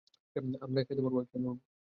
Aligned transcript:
আমরা 0.63 0.79
একসাথে 0.81 1.01
মরবো। 1.05 1.19